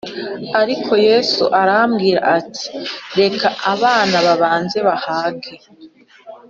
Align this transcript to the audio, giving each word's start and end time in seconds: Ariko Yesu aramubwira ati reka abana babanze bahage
Ariko 0.61 0.91
Yesu 1.07 1.43
aramubwira 1.61 2.21
ati 2.39 2.65
reka 3.19 3.47
abana 3.73 4.15
babanze 4.27 4.77
bahage 4.87 5.53